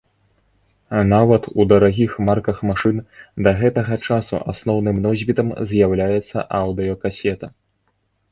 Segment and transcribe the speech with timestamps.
[1.13, 3.03] Нават у дарагіх марках машын
[3.47, 7.47] да гэтага часу асноўным носьбітам з'яўляецца аўдыёкасета.